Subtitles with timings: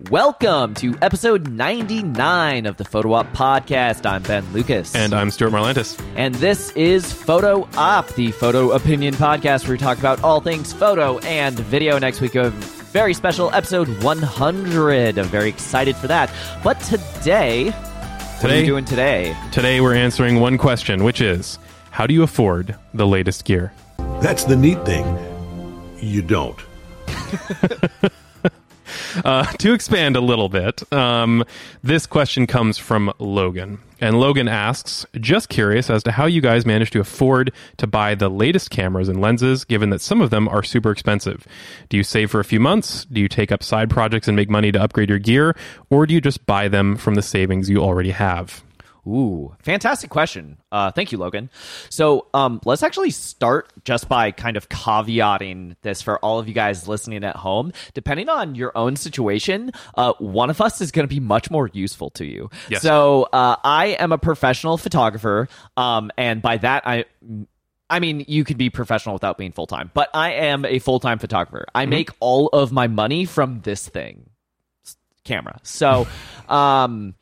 [0.00, 4.04] Welcome to episode 99 of the Photo Op podcast.
[4.04, 4.92] I'm Ben Lucas.
[4.92, 6.02] And I'm Stuart Marlantis.
[6.16, 10.72] And this is Photo Op, the photo opinion podcast where we talk about all things
[10.72, 11.96] photo and video.
[12.00, 15.16] Next week, we have a very special episode 100.
[15.16, 16.28] I'm very excited for that.
[16.64, 19.36] But today, what are you doing today?
[19.52, 21.56] Today, we're answering one question, which is
[21.92, 23.72] how do you afford the latest gear?
[24.20, 25.06] That's the neat thing.
[25.98, 26.58] You don't.
[29.24, 31.44] Uh, to expand a little bit, um,
[31.82, 33.78] this question comes from Logan.
[34.00, 38.14] And Logan asks, just curious as to how you guys manage to afford to buy
[38.14, 41.46] the latest cameras and lenses, given that some of them are super expensive.
[41.88, 43.04] Do you save for a few months?
[43.06, 45.56] Do you take up side projects and make money to upgrade your gear?
[45.90, 48.62] Or do you just buy them from the savings you already have?
[49.06, 50.56] Ooh, fantastic question.
[50.72, 51.50] Uh, thank you, Logan.
[51.90, 56.54] So um, let's actually start just by kind of caveating this for all of you
[56.54, 57.72] guys listening at home.
[57.92, 61.68] Depending on your own situation, uh, one of us is going to be much more
[61.72, 62.48] useful to you.
[62.70, 62.82] Yes.
[62.82, 67.04] So uh, I am a professional photographer, um, and by that I.
[67.90, 71.00] I mean, you could be professional without being full time, but I am a full
[71.00, 71.66] time photographer.
[71.74, 74.30] I make all of my money from this thing,
[75.22, 75.60] camera.
[75.62, 76.08] So,
[76.48, 77.14] um,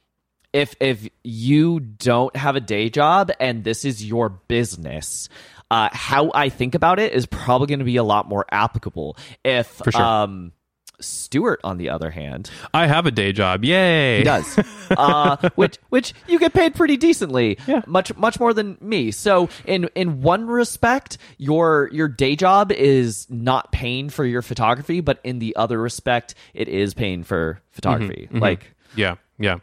[0.52, 5.28] if if you don't have a day job and this is your business
[5.70, 9.16] uh, how i think about it is probably going to be a lot more applicable
[9.44, 10.02] if For sure.
[10.02, 10.52] um
[11.00, 13.64] Stuart, on the other hand, I have a day job.
[13.64, 14.18] Yay.
[14.18, 14.56] he does,
[14.90, 17.82] uh, which which you get paid pretty decently, Yeah.
[17.88, 19.10] much much more than me.
[19.10, 25.00] So in in one respect, your your day job is not paying for your photography,
[25.00, 28.28] but in the other respect, it is paying for photography.
[28.30, 29.56] Like Yeah, yeah,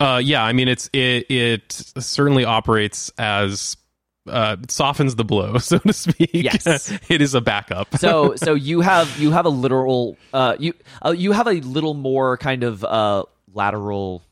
[0.00, 0.42] uh, yeah.
[0.42, 3.76] I mean, it's it it certainly operates as
[4.28, 6.30] uh, it softens the blow, so to speak.
[6.32, 6.92] Yes.
[7.08, 7.96] it is a backup.
[7.96, 11.94] so so you have you have a literal uh you uh, you have a little
[11.94, 14.22] more kind of uh lateral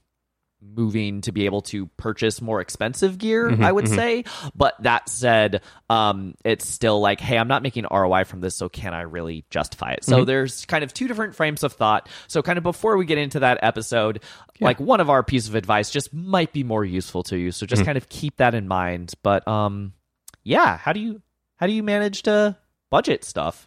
[0.74, 4.24] moving to be able to purchase more expensive gear i would say.
[4.54, 8.68] But that said um it's still like hey i'm not making roi from this so
[8.68, 10.04] can i really justify it?
[10.04, 12.08] So there's kind of two different frames of thought.
[12.28, 14.22] So kind of before we get into that episode
[14.60, 17.66] like one of our piece of advice just might be more useful to you so
[17.66, 19.14] just kind of keep that in mind.
[19.22, 19.92] But um
[20.44, 21.22] yeah how do you
[21.56, 22.56] how do you manage to
[22.90, 23.66] budget stuff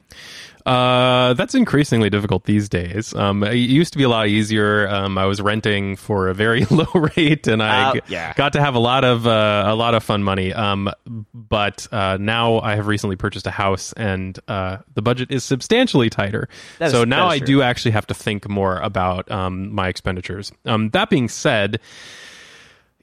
[0.65, 3.15] Uh, that's increasingly difficult these days.
[3.15, 4.87] Um, it used to be a lot easier.
[4.87, 6.85] Um, I was renting for a very low
[7.15, 8.33] rate, and I Uh, g- yeah.
[8.35, 10.53] got to have a lot of uh, a lot of fun money.
[10.53, 10.91] Um,
[11.33, 16.09] but uh, now I have recently purchased a house, and uh, the budget is substantially
[16.09, 16.47] tighter.
[16.79, 20.51] Is- so now I do actually have to think more about um, my expenditures.
[20.65, 21.79] Um, that being said,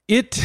[0.09, 0.45] it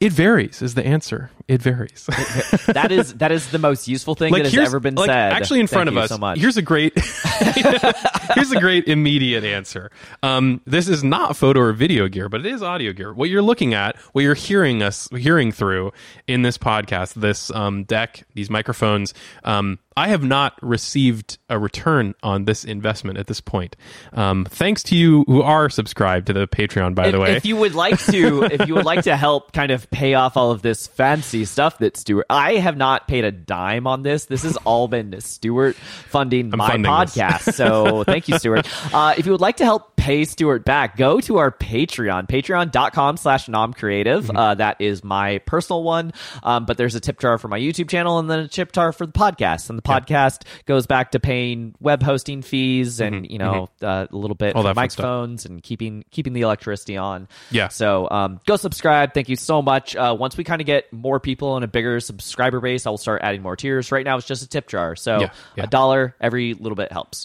[0.00, 0.62] it varies.
[0.62, 1.30] Is the answer?
[1.46, 2.06] It varies.
[2.66, 5.32] that is that is the most useful thing that has ever been like, said.
[5.32, 6.38] Actually, in Thank front of you us, so much.
[6.38, 6.94] here's a great
[8.34, 9.90] here's a great immediate answer.
[10.22, 13.12] Um, this is not photo or video gear, but it is audio gear.
[13.12, 15.92] What you're looking at, what you're hearing us hearing through
[16.26, 19.14] in this podcast, this um, deck, these microphones.
[19.44, 23.76] Um, I have not received a return on this investment at this point.
[24.12, 27.36] Um, thanks to you who are subscribed to the Patreon, by if, the way.
[27.36, 30.36] if you would like to, if you would like to help kind of pay off
[30.36, 34.26] all of this fancy stuff that Stuart, I have not paid a dime on this.
[34.26, 37.14] This has all been Stuart funding my funding this.
[37.40, 37.54] Podcast.
[37.54, 38.66] So thank you, Stuart.
[38.92, 43.16] Uh, if you would like to help pay Stuart back, go to our Patreon, patreon.com
[43.16, 44.22] slash nomcreative.
[44.22, 44.36] Mm-hmm.
[44.36, 46.12] Uh, that is my personal one.
[46.42, 48.92] Um, but there's a tip jar for my YouTube channel and then a tip jar
[48.92, 49.70] for the podcast.
[49.70, 54.16] And the podcast goes back to paying web hosting fees and, you know, uh, a
[54.16, 54.58] little bit Mm-hmm.
[54.58, 57.28] All that microphones and keeping keeping the electricity on.
[57.50, 57.68] Yeah.
[57.68, 59.14] So um, go subscribe.
[59.14, 59.96] Thank you so much.
[59.96, 62.98] Uh, once we kind of get more people and a bigger subscriber base, I will
[62.98, 63.90] start adding more tiers.
[63.92, 64.94] Right now, it's just a tip jar.
[64.96, 65.64] So Yeah, yeah.
[65.64, 67.21] a dollar every little bit helps.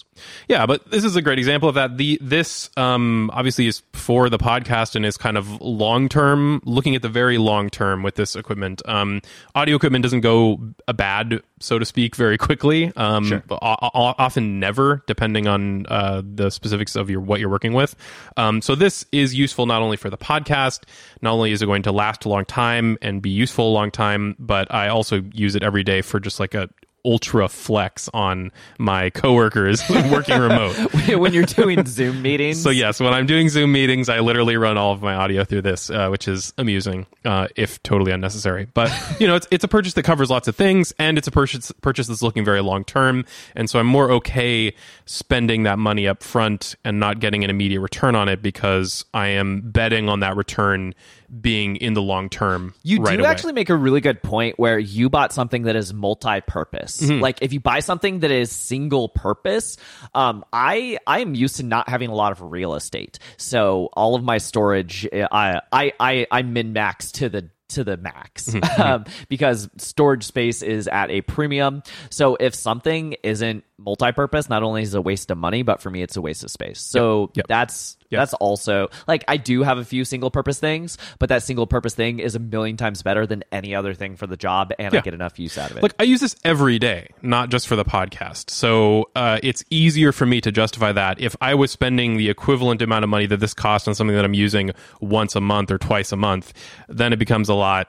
[0.48, 1.96] Yeah, but this is a great example of that.
[1.96, 6.94] The this um, obviously is for the podcast and is kind of long term, looking
[6.96, 8.82] at the very long term with this equipment.
[8.86, 9.20] Um,
[9.54, 12.92] audio equipment doesn't go a bad, so to speak, very quickly.
[12.96, 13.42] Um, Sure.
[13.50, 17.94] o- o- often never, depending on uh, the specifics of your what you're working with.
[18.36, 20.82] Um, so this is useful not only for the podcast,
[21.22, 23.90] not only is it going to last a long time and be useful a long
[23.90, 26.68] time, but I also use it every day for just like a
[27.04, 30.74] ultra flex on my coworkers working remote.
[31.08, 32.62] when you're doing Zoom meetings.
[32.62, 35.62] So yes, when I'm doing Zoom meetings, I literally run all of my audio through
[35.62, 38.66] this, uh, which is amusing, uh, if totally unnecessary.
[38.72, 38.90] But
[39.20, 41.72] you know, it's it's a purchase that covers lots of things, and it's a purchase
[41.80, 43.24] purchase that's looking very long term,
[43.54, 44.74] and so I'm more okay
[45.04, 49.28] spending that money up front and not getting an immediate return on it because I
[49.28, 50.94] am betting on that return
[51.40, 52.74] being in the long term.
[52.82, 53.30] You right do away.
[53.30, 57.00] actually make a really good point where you bought something that is multi-purpose.
[57.00, 57.20] Mm-hmm.
[57.20, 59.76] Like if you buy something that is single purpose,
[60.14, 64.14] um, I I am used to not having a lot of real estate, so all
[64.14, 68.80] of my storage, I I I, I min max to the to the max Mm-hmm.
[68.82, 71.82] um, because storage space is at a premium.
[72.08, 75.90] So if something isn't multi-purpose, not only is it a waste of money, but for
[75.90, 76.80] me, it's a waste of space.
[76.80, 77.46] So Yep.
[77.46, 81.66] that's That's also like I do have a few single purpose things, but that single
[81.66, 84.92] purpose thing is a million times better than any other thing for the job, and
[84.94, 85.00] Yeah.
[85.00, 85.82] I get enough use out of it.
[85.82, 88.50] Look, I use this every day, not just for the podcast.
[88.50, 91.20] So uh, it's easier for me to justify that.
[91.20, 94.24] If I was spending the equivalent amount of money that this costs on something that
[94.24, 94.70] I'm using
[95.00, 96.52] once a month or twice a month,
[96.88, 97.88] then it becomes a lot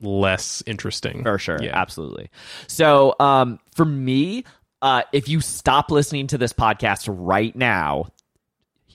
[0.00, 1.22] less interesting.
[1.22, 1.78] for sure, Yeah.
[1.78, 2.28] absolutely.
[2.66, 4.44] So um, for me,
[4.80, 8.06] uh, if you stop listening to this podcast right now.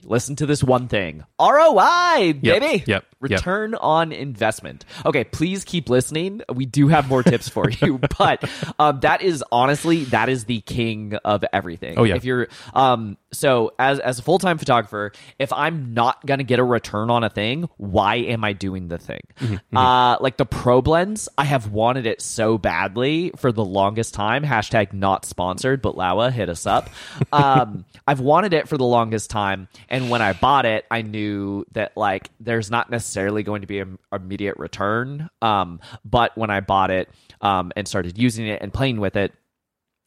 [0.04, 1.24] Listen to this one thing.
[1.40, 2.84] ROI, baby.
[2.86, 3.04] yep, yep.
[3.20, 4.84] Return on investment.
[5.04, 6.42] Okay, please keep listening.
[6.52, 8.48] We do have more tips for you, but
[8.78, 11.98] um, that is honestly that is the king of everything.
[11.98, 12.14] Oh, yeah.
[12.14, 16.60] If you're um so as as a full-time photographer, if I'm not going to get
[16.60, 19.20] a return on a thing, why am I doing the thing?
[19.40, 24.14] Mm-hmm, Uh like the Probe lens, I have wanted it so badly for the longest
[24.14, 24.44] time.
[24.44, 26.88] Hashtag not sponsored, but Laowa hit us up.
[27.32, 31.64] Um I've wanted it for the longest time and when I bought it, I knew
[31.72, 35.28] that like there's not necessarily going to be an immediate return.
[35.42, 37.08] Um but when I bought it
[37.40, 39.32] um and started using it and playing with it,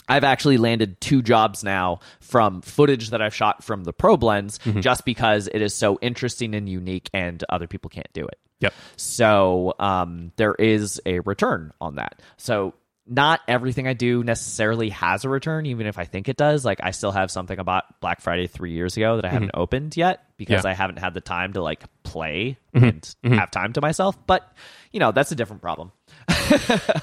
[0.07, 4.59] I've actually landed two jobs now from footage that I've shot from the Probe lens
[4.65, 4.81] Mm-hmm.
[4.81, 8.37] just because it is so interesting and unique and other people can't do it.
[8.59, 8.73] Yep.
[8.97, 12.21] So um, there is a return on that.
[12.37, 12.73] So
[13.07, 16.63] not everything I do necessarily has a return, even if I think it does.
[16.63, 19.97] Like I still have something about Black Friday three years ago that I haven't opened
[19.97, 20.53] yet because Mm-hmm.
[20.53, 20.57] Yeah.
[20.59, 20.67] Mm-hmm.
[20.67, 24.17] I haven't had the time to like play and have time to myself.
[24.25, 24.49] But
[24.91, 25.91] you know that's a different problem.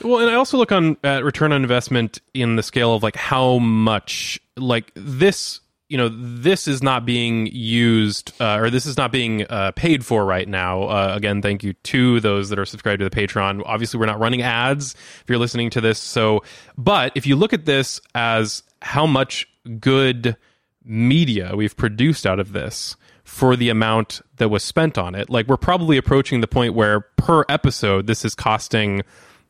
[0.02, 3.16] well, and I also look on at return on investment in the scale of like
[3.16, 8.96] how much like this you know this is not being used uh, or this is
[8.96, 10.82] not being uh, paid for right now.
[10.82, 13.62] Uh, again thank you to those that are subscribed to the patreon.
[13.64, 15.98] Obviously we're not running ads if you're listening to this.
[15.98, 16.42] So
[16.76, 19.48] but if you look at this as how much
[19.80, 20.36] good
[20.84, 25.46] media we've produced out of this for the amount that was spent on it like
[25.46, 29.02] we're probably approaching the point where per episode this is costing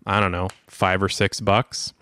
[0.05, 1.93] i don't know five or six bucks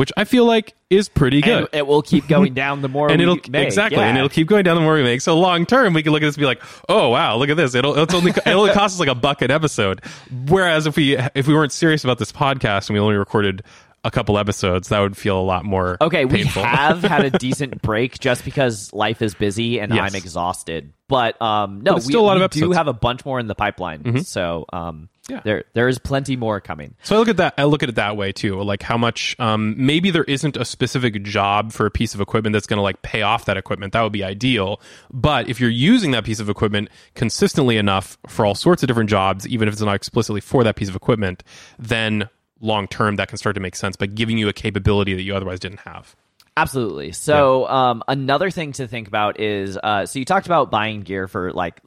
[0.00, 3.08] which i feel like is pretty good And it will keep going down the more
[3.10, 3.66] and we it'll make.
[3.66, 4.08] exactly, Yeah.
[4.08, 5.20] and it'll keep going down the more we make.
[5.20, 7.56] So long term, we can look at this and be like, "Oh wow, look at
[7.56, 7.74] this!
[7.76, 10.00] It'll it's only it only costs us like a buck an episode."
[10.48, 13.62] Whereas if we if we weren't serious about this podcast and we only recorded
[14.02, 17.82] a couple episodes, that would feel a lot more Okay, we have had a decent
[17.82, 20.10] break just because life is busy and Yes.
[20.10, 20.92] I'm exhausted.
[21.06, 23.38] But um, no, But we, still a lot of we do have a bunch more
[23.38, 24.24] in the pipeline.
[24.24, 25.40] So um, Yeah.
[25.44, 26.94] there there is plenty more coming.
[27.02, 27.54] So I look at that.
[27.56, 28.60] I look at it that way too.
[28.62, 29.36] Like how much.
[29.38, 32.82] Um, maybe there isn't a specific job for a piece of equipment that's going to
[32.82, 33.92] like pay off that equipment.
[33.92, 34.80] That would be ideal.
[35.12, 39.10] But if you're using that piece of equipment consistently enough for all sorts of different
[39.10, 41.42] jobs, even if it's not explicitly for that piece of equipment,
[41.78, 42.28] then
[42.60, 45.34] long term that can start to make sense by giving you a capability that you
[45.34, 46.14] otherwise didn't have.
[46.56, 47.12] Absolutely.
[47.12, 51.26] So um, another thing to think about is uh, so you talked about buying gear
[51.28, 51.80] for like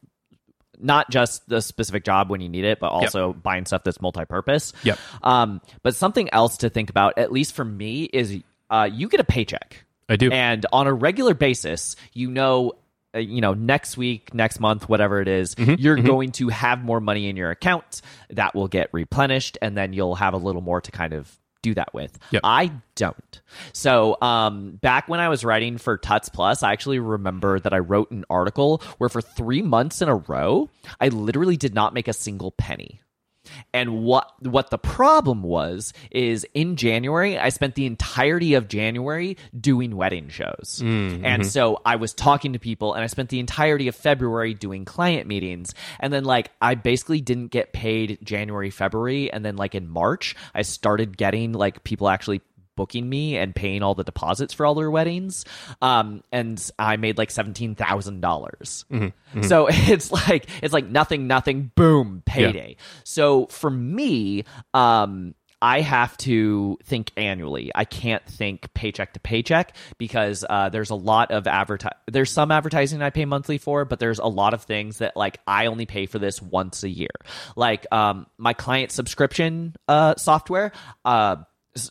[0.84, 4.74] not just the specific job when you need it, but also buying stuff that's multi-purpose.
[4.84, 5.00] Yep.
[5.24, 9.20] Um, but something else to think about, at least for me, is uh, you get
[9.20, 9.86] a paycheck.
[10.10, 10.30] I do.
[10.32, 12.74] And on a regular basis, you know,
[13.16, 16.84] uh, you know, next week, next month, whatever it is, Mm-hmm, you're going to have
[16.84, 20.62] more money in your account that will get replenished, and then you'll have a little
[20.62, 21.32] more to kind of
[21.64, 22.20] do that with.
[22.30, 22.42] Yep.
[22.44, 23.42] I don't.
[23.72, 27.80] So, um, back when I was writing for Tuts Plus, I actually remember that I
[27.80, 30.70] wrote an article where for three months in a row,
[31.02, 33.00] I literally did not make a single penny.
[33.74, 39.38] And what what the problem was is in January I spent the entirety of January
[39.60, 40.82] doing wedding shows.
[40.84, 41.26] Mm, mm-hmm.
[41.26, 44.86] And so I was talking to people and I spent the entirety of February doing
[44.86, 45.74] client meetings.
[46.00, 49.32] And then like I basically didn't get paid January, February.
[49.32, 52.42] And then like in March I started getting like people actually
[52.76, 55.46] booking me and paying all the deposits for all their weddings.
[55.82, 58.86] Um, and I made like seventeen thousand dollars.
[59.44, 62.76] So it's like it's like nothing, nothing, boom, payday.
[63.04, 67.72] So for me, um, I have to think annually.
[67.74, 72.52] I can't think paycheck to paycheck because uh, there's a lot of adverti- There's some
[72.52, 75.86] advertising I pay monthly for, but there's a lot of things that like I only
[75.86, 77.16] pay for this once a year.
[77.56, 80.74] Like um, my client subscription uh, software.
[81.06, 81.38] Uh,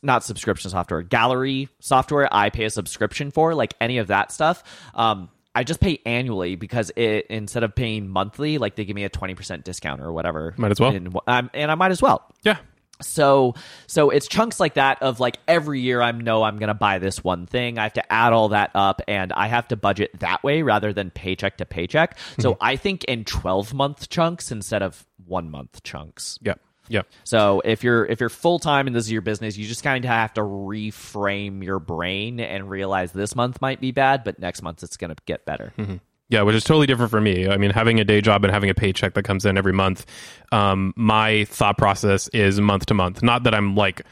[0.03, 2.29] not subscription software, gallery software.
[2.33, 4.63] I pay a subscription for like any of that stuff.
[4.95, 9.05] Um, I just pay annually because it instead of paying monthly, like they give me
[9.05, 10.55] a twenty percent discount or whatever.
[10.57, 10.95] Might as well.
[10.95, 12.27] and, um, and I might as well.
[12.43, 12.57] Yeah.
[13.03, 13.55] So
[13.87, 17.23] so it's chunks like that of like every year I know I'm gonna buy this
[17.23, 17.77] one thing.
[17.79, 20.93] I have to add all that up and I have to budget that way rather
[20.93, 22.17] than paycheck to paycheck.
[22.39, 26.39] So I think in twelve month chunks instead of one month chunks.
[26.43, 26.55] Yeah.
[26.93, 27.03] Yeah.
[27.25, 30.05] So if you're if you're full time and this is your business, you just kind
[30.05, 34.61] of have to reframe your brain and realize this month might be bad, but next
[34.61, 35.73] month it's going to get better.
[36.29, 37.49] Yeah, which is totally different for me.
[37.49, 40.05] I mean, having a day job and having a paycheck that comes in every month,
[40.51, 43.23] um, my thought process is month to month.
[43.23, 44.03] Not that I'm like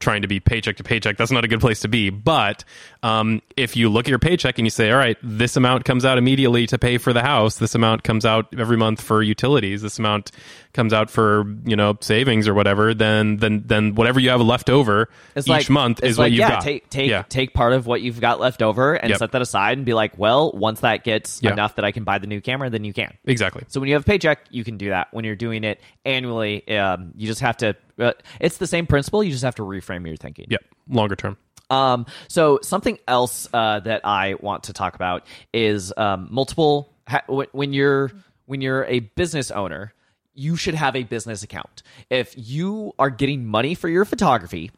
[0.00, 1.16] trying to be paycheck to paycheck.
[1.16, 2.10] That's not a good place to be.
[2.10, 2.64] But
[3.02, 6.04] um, if you look at your paycheck and you say, all right, this amount comes
[6.04, 9.82] out immediately to pay for the house, this amount comes out every month for utilities,
[9.82, 10.32] this amount
[10.72, 14.70] comes out for you know savings or whatever, then then then whatever you have left
[14.70, 16.62] over It's each like, month is what like, you've yeah, got.
[16.62, 17.22] Take take yeah.
[17.28, 19.18] take part of what you've got left over and Yep.
[19.18, 21.52] set that aside and be like, well, once that gets Yeah.
[21.52, 23.12] enough that I can buy the new camera, then you can.
[23.24, 23.64] exactly.
[23.68, 25.08] So when you have a paycheck, you can do that.
[25.10, 27.74] When you're doing it annually, um, you just have to.
[28.00, 29.22] Uh, it's the same principle.
[29.22, 30.46] You just have to reframe your thinking.
[30.48, 31.36] Yeah, longer term.
[31.70, 36.92] Um, so something else uh, that I want to talk about is um, multiple.
[37.08, 38.10] Ha- when you're
[38.46, 39.94] when you're a business owner,
[40.34, 41.82] you should have a business account.
[42.08, 44.70] If you are getting money for your photography,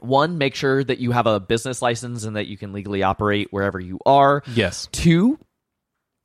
[0.00, 3.48] one, make sure that you have a business license and that you can legally operate
[3.50, 4.42] wherever you are.
[4.54, 4.88] Yes.
[4.92, 5.38] Two,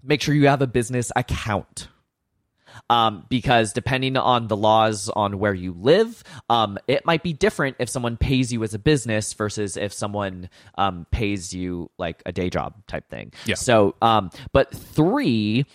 [0.04, 1.88] make sure you have a business account.
[2.90, 7.78] Um, because depending on the laws on where you live, um, it might be different
[7.80, 12.32] if someone pays you as a business versus if someone um, pays you like a
[12.32, 13.34] day job type thing.
[13.46, 13.56] Yeah.
[13.56, 15.66] So, um, but three,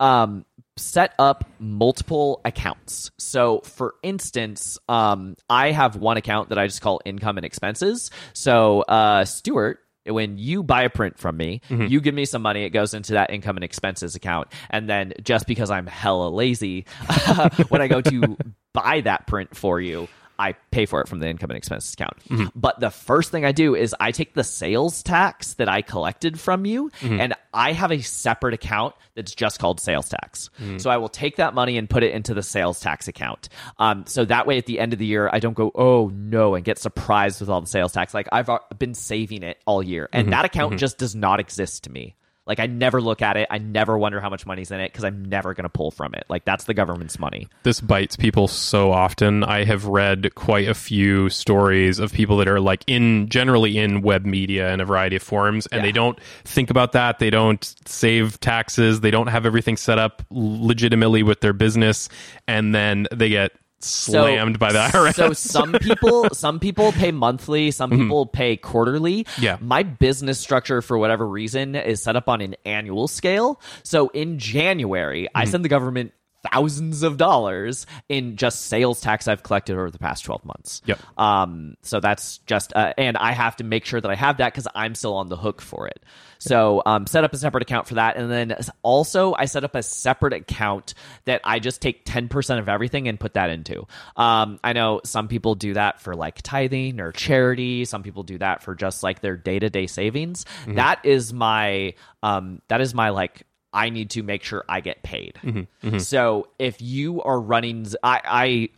[0.00, 0.44] um,
[0.76, 3.10] set up multiple accounts.
[3.18, 8.10] So, for instance, um, I have one account that I just call income and expenses.
[8.34, 11.86] So, uh, Stuart, when you buy a print from me, mm-hmm.
[11.86, 14.48] you give me some money, it goes into that income and expenses account.
[14.70, 16.86] And then just because I'm hella lazy,
[17.68, 18.36] when I go to
[18.72, 20.08] buy that print for you,
[20.38, 22.18] I pay for it from the income and expenses account.
[22.28, 22.46] Mm-hmm.
[22.54, 26.38] But the first thing I do is I take the sales tax that I collected
[26.38, 27.20] from you mm-hmm.
[27.20, 30.50] and I have a separate account that's just called sales tax.
[30.60, 30.78] Mm-hmm.
[30.78, 33.48] So I will take that money and put it into the sales tax account.
[33.78, 36.54] Um, so that way at the end of the year, I don't go, oh no,
[36.54, 38.12] and get surprised with all the sales tax.
[38.14, 41.84] Like I've uh, been saving it all year and that account just does not exist
[41.84, 42.16] to me.
[42.46, 43.48] Like I never look at it.
[43.50, 46.14] I never wonder how much money's in it because I'm never going to pull from
[46.14, 46.24] it.
[46.28, 47.48] Like that's the government's money.
[47.64, 49.42] this bites people so often.
[49.42, 54.02] I have read quite a few stories of people that are like in generally in
[54.02, 55.86] web media in a variety of forums and Yeah.
[55.86, 57.18] they don't think about that.
[57.18, 59.00] They don't save taxes.
[59.00, 62.08] They don't have everything set up legitimately with their business
[62.46, 65.14] and then they get slammed by the IRS.
[65.14, 69.24] So some people, some people pay monthly, some people pay quarterly.
[69.24, 69.42] Mm-hmm.
[69.42, 69.58] Yeah.
[69.60, 73.60] My business structure, for whatever reason, is set up on an annual scale.
[73.82, 75.38] So in January, Mm-hmm.
[75.38, 76.12] I send the government
[76.52, 80.82] thousands of dollars in just sales tax I've collected over the past 12 months.
[80.86, 80.98] Yep.
[81.18, 84.52] Um, so that's just, uh, and I have to make sure that I have that
[84.52, 86.02] because I'm still on the hook for it.
[86.38, 88.16] So um, set up a separate account for that.
[88.16, 92.68] And then also, I set up a separate account that I just take 10% of
[92.68, 93.86] everything and put that into.
[94.16, 97.84] Um, I know some people do that for like tithing or charity.
[97.84, 100.44] Some people do that for just like their day to day savings.
[100.76, 103.42] That is my, um, that is my like,
[103.76, 105.34] I need to make sure I get paid.
[105.42, 105.98] Mm-hmm, mm-hmm.
[105.98, 108.20] So if you are running, I,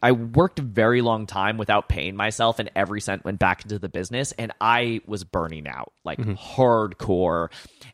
[0.02, 3.62] I I worked a very long time without paying myself, and every cent went back
[3.62, 6.32] into the business, and I was burning out like mm-hmm.
[6.32, 7.50] hardcore.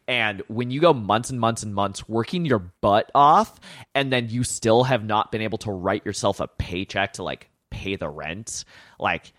[0.09, 3.61] And when you go months and months and months working your butt off,
[3.95, 7.51] and then you still have not been able to write yourself a paycheck to like
[7.71, 8.65] pay the rent,
[8.99, 9.35] like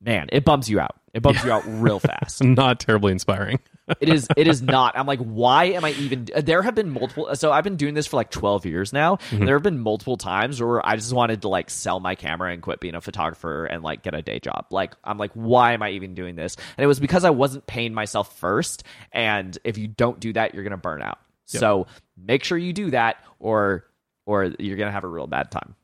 [0.00, 0.96] man, it bums you out.
[1.14, 3.60] It bums you out real fast Not terribly inspiring.
[4.00, 4.96] It is it is not.
[4.98, 8.06] I'm like why am i even there have been multiple so i've been doing this
[8.06, 9.16] for like 12 years now.
[9.16, 9.44] Mm-hmm.
[9.44, 12.62] There have been multiple times where i just wanted to like sell my camera and
[12.62, 14.66] quit being a photographer and like get a day job.
[14.70, 16.56] Like i'm like why am i even doing this?
[16.76, 18.84] And it was because i wasn't paying myself first.
[19.12, 21.18] And if you don't do that you're gonna burn out.
[21.44, 23.84] So make sure you do that or
[24.24, 25.76] or you're gonna have a real bad time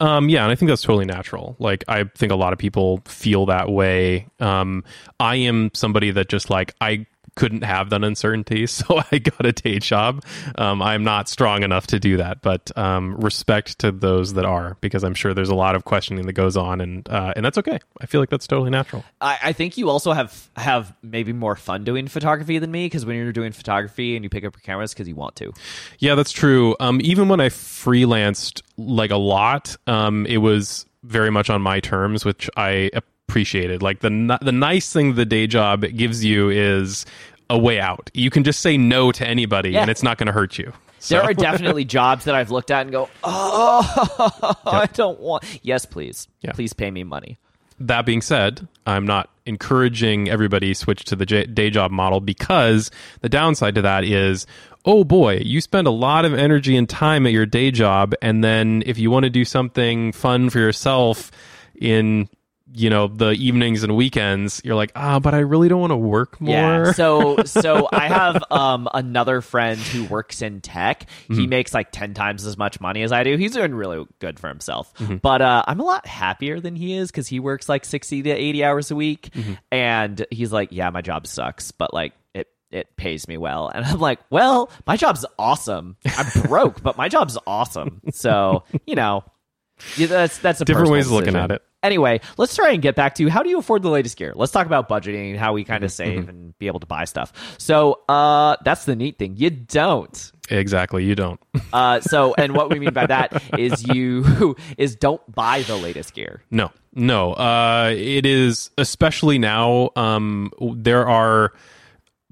[0.00, 1.56] Um, yeah, and I think that's totally natural.
[1.58, 4.28] Like, I think a lot of people feel that way.
[4.40, 4.84] Um,
[5.20, 9.52] I am somebody that just like I couldn't have that uncertainty, so I got a
[9.52, 10.24] day job.
[10.56, 14.76] Um, I'm not strong enough to do that, but um, respect to those that are,
[14.80, 17.58] because I'm sure there's a lot of questioning that goes on, and uh, and that's
[17.58, 17.78] okay.
[18.00, 19.04] I feel like that's totally natural.
[19.20, 23.06] I, I think you also have have maybe more fun doing photography than me because
[23.06, 25.52] when you're doing photography and you pick up your cameras because you want to
[25.98, 26.76] Yeah, that's true.
[26.80, 31.80] Um, even when I freelanced like a lot, um, it was very much on my
[31.80, 32.90] terms, which I
[33.32, 33.82] appreciated.
[33.82, 37.06] Like the the nice thing the day job gives you is
[37.48, 38.10] a way out.
[38.14, 39.82] You can just say no to anybody, Yeah.
[39.82, 40.72] and it's not going to hurt you.
[40.98, 45.44] So, There are definitely jobs that I've looked at and go, oh, I don't want.
[45.62, 46.28] Yes, please.
[46.42, 46.52] Yeah.
[46.52, 47.38] Please pay me money.
[47.80, 52.90] that being said, I'm not encouraging everybody switch to the day job model because
[53.22, 54.46] the downside to that is,
[54.84, 58.44] oh boy, you spend a lot of energy and time at your day job, and
[58.44, 61.30] then if you want to do something fun for yourself
[61.80, 62.28] in
[62.74, 65.96] you know the evenings and weekends, you're like, ah, but I really don't want to
[65.96, 66.54] work more.
[66.54, 66.92] Yeah.
[66.92, 71.06] So so I have um another friend who works in tech.
[71.24, 71.34] Mm-hmm.
[71.40, 73.36] He makes like ten times as much money as I do.
[73.36, 74.92] He's doing really good for himself.
[74.94, 75.16] Mm-hmm.
[75.16, 78.30] But uh, I'm a lot happier than he is because he works like sixty to
[78.30, 79.52] eighty hours a week, Mm-hmm.
[79.70, 82.48] and he's like, yeah, my job sucks, but like it.
[82.70, 85.96] It pays me well, and I'm like, well, my job's awesome.
[86.06, 88.00] I'm broke, but my job's awesome.
[88.12, 89.24] So you know,
[89.96, 91.62] yeah, that's that's a Different ways of looking at it.
[91.82, 94.32] Anyway, let's try and get back to how do you afford the latest gear?
[94.36, 95.72] Let's talk about budgeting, and how we Mm-hmm.
[95.72, 97.32] kind of save and be able to buy stuff.
[97.58, 99.36] So, uh, that's the neat thing.
[99.36, 100.32] You don't.
[100.48, 101.04] exactly.
[101.04, 101.40] You don't.
[101.72, 106.14] Uh, so, and what we mean by that is you is don't buy the latest
[106.14, 106.42] gear.
[106.52, 107.32] No, no.
[107.32, 109.90] Uh, it is especially now.
[109.96, 111.52] Um, there are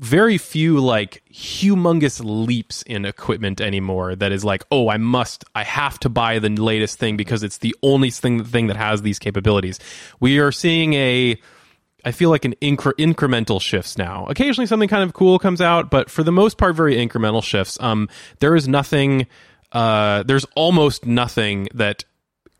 [0.00, 4.16] very few like humongous leaps in equipment anymore.
[4.16, 7.58] That is like, oh, I must, I have to buy the latest thing because it's
[7.58, 9.78] the only thing thing that has these capabilities.
[10.18, 11.40] We are seeing a.
[12.02, 14.24] I feel like an incre- incremental shifts now.
[14.24, 17.76] Occasionally, something kind of cool comes out, but for the most part, very incremental shifts.
[17.78, 19.26] Um, there is nothing.
[19.70, 22.04] Uh, there's almost nothing that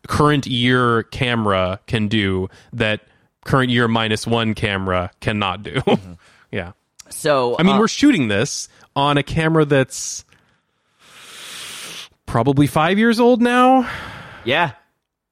[0.07, 3.01] current year camera can do that
[3.45, 5.81] current year minus one camera cannot do.
[6.51, 6.73] yeah.
[7.11, 10.25] So, I mean, uh, we're shooting this on a camera that's
[12.25, 13.89] probably five years old now,
[14.45, 14.71] yeah.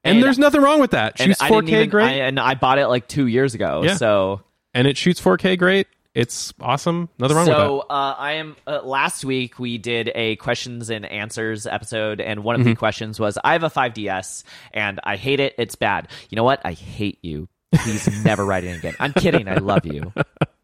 [0.03, 1.19] and, there's nothing wrong with that.
[1.19, 3.81] and Shoots I 4K even- great, I- and I bought it like two years ago.
[3.83, 3.95] Yeah.
[3.95, 4.41] So,
[4.74, 5.88] and it shoots 4K great.
[6.15, 7.07] It's awesome.
[7.19, 7.63] Nothing wrong with that.
[7.63, 8.55] so uh, I am.
[8.65, 12.71] Uh, last week we did a questions and answers episode, and one of Mm-hmm.
[12.71, 14.43] the questions was, "I have a 5DS
[14.74, 15.53] and I hate it.
[15.59, 16.07] It's bad.
[16.29, 16.62] You know what?
[16.65, 17.48] I hate you.
[17.75, 18.95] Please never write in again.
[18.99, 19.47] I'm kidding.
[19.47, 20.11] I love you.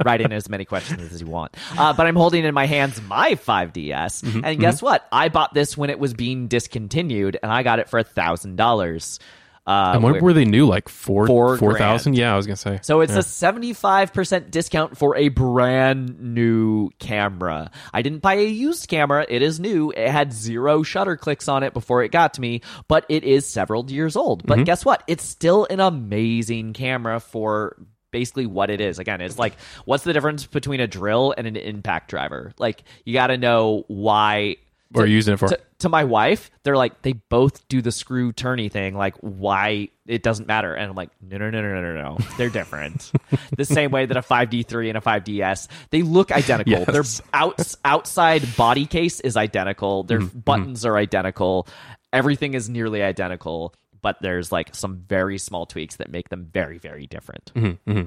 [0.03, 1.55] Write in as many questions as you want.
[1.77, 4.41] Uh, but I'm holding in my hands my 5DS, Mm-hmm.
[4.43, 5.07] and guess what?
[5.11, 8.55] I bought this when it was being discontinued, and I got it for a thousand
[8.55, 9.19] dollars.
[9.67, 10.67] Uh, And what were they new?
[10.67, 12.15] Like four Four four thousand?
[12.15, 12.79] Yeah, I was gonna say.
[12.83, 17.71] So it's a 75% discount for a brand new camera.
[17.93, 19.25] I didn't buy a used camera.
[19.27, 19.91] It is new.
[19.91, 23.45] It had zero shutter clicks on it before it got to me, but it is
[23.47, 24.45] several years old.
[24.45, 25.03] But guess what?
[25.07, 27.75] It's still an amazing camera for
[28.11, 28.99] basically what it is.
[28.99, 32.53] Again, it's like what's the difference between a drill and an impact driver?
[32.57, 34.57] Like you got to know why
[34.91, 35.47] What are you using it for?
[35.49, 38.95] to, to my wife, they're like they both do the screw turny thing.
[38.95, 42.17] Like why it doesn't matter, and I'm like no no no no no no.
[42.37, 43.11] They're different.
[43.57, 46.71] the same way that a 5D3 and a 5DS they look identical.
[46.87, 46.91] Yes.
[46.91, 50.03] Their outs, outside body case is identical.
[50.03, 50.39] Their Mm-hmm.
[50.39, 51.67] buttons are identical.
[52.13, 53.73] Everything is nearly identical.
[54.01, 57.51] But there's like some very small tweaks that make them very very different.
[57.55, 58.01] Um, Mm-hmm,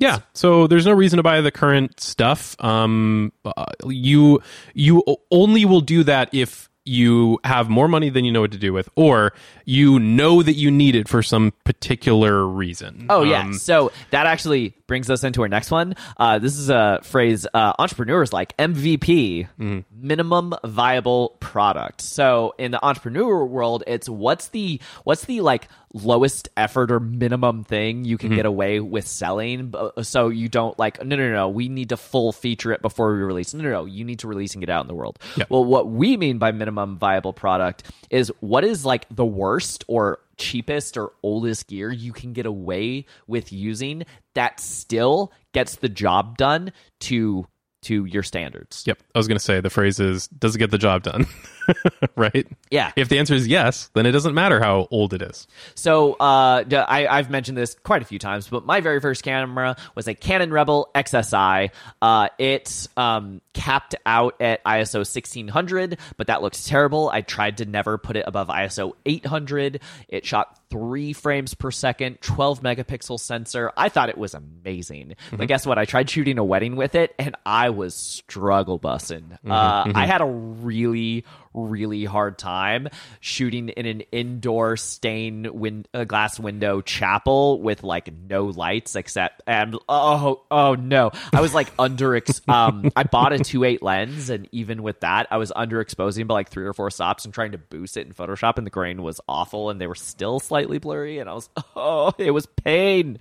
[0.00, 2.56] Yeah, so there's no reason to buy the current stuff.
[2.62, 4.42] Um, uh, you
[4.74, 8.58] you only will do that if you have more money than you know what to
[8.58, 9.32] do with, or
[9.64, 13.06] you know that you need it for some particular reason.
[13.08, 13.42] Oh yeah.
[13.42, 15.94] Um, so that actually brings us into our next one.
[16.18, 19.80] Uh, this is a phrase uh, entrepreneurs like MVP, Mm-hmm.
[20.06, 22.02] minimum viable product.
[22.02, 27.64] So in the entrepreneur world, it's what's the what's the like lowest effort or minimum
[27.64, 28.36] thing you can Mm-hmm.
[28.36, 29.72] get away with selling.
[30.02, 31.48] So you don't like no no no.
[31.48, 33.54] We need to full feature it before we release.
[33.54, 33.84] No no no.
[33.86, 35.18] You need to release and get out in the world.
[35.38, 35.44] Yeah.
[35.48, 40.18] Well, what we mean by minimum viable product is what is like the worst or
[40.36, 46.36] cheapest or oldest gear you can get away with using that still gets the job
[46.36, 47.46] done to
[47.82, 48.84] to your standards.
[48.86, 51.26] Yep, I was gonna say the phrase is "Does it get the job done?"
[52.16, 52.46] right?
[52.70, 52.92] Yeah.
[52.96, 55.46] If the answer is yes, then it doesn't matter how old it is.
[55.74, 59.76] So uh, I, have mentioned this quite a few times, but my very first camera
[59.94, 61.70] was a Canon Rebel XSI.
[62.00, 67.10] Uh, it um, capped out at ISO 1600, but that looks terrible.
[67.12, 69.80] I tried to never put it above ISO 800.
[70.08, 73.72] It shot three frames per second, 12 megapixel sensor.
[73.76, 75.16] I thought it was amazing.
[75.30, 75.78] But guess what?
[75.78, 79.38] I tried shooting a wedding with it, and I was struggle bussing.
[79.46, 82.88] Uh, I had a really really hard time
[83.20, 89.42] shooting in an indoor stained win- uh, glass window chapel with like no lights except
[89.46, 91.10] and oh oh no.
[91.32, 92.12] I was like under
[92.48, 96.48] um I bought a 2.8 lens and even with that I was underexposing by like
[96.50, 99.20] three or four stops and trying to boost it in Photoshop and the grain was
[99.28, 103.18] awful and they were still slightly blurry and I was oh it was pain.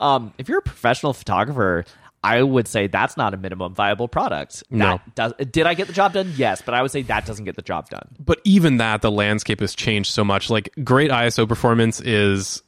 [0.00, 1.84] Um if you're a professional photographer
[2.24, 4.64] I would say that's not a minimum viable product.
[4.70, 5.00] No.
[5.14, 6.32] Does, did I get the job done?
[6.36, 8.08] Yes, but I would say that doesn't get the job done.
[8.18, 12.62] but even that the landscape has changed so much like great iso performance is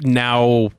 [0.00, 0.70] now